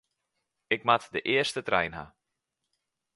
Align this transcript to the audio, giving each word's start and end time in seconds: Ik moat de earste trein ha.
Ik 0.75 0.81
moat 0.87 1.05
de 1.15 1.21
earste 1.35 1.61
trein 1.67 1.93
ha. 1.97 2.05